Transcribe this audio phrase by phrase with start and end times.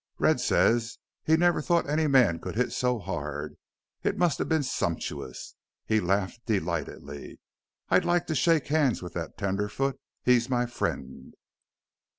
[0.17, 3.55] Red says he never thought any man could hit so hard.
[4.01, 5.53] It must have been sumptuous!"
[5.85, 7.39] He laughed delightedly.
[7.87, 11.35] "I'd like to shake hands with that tenderfoot he's my friend!"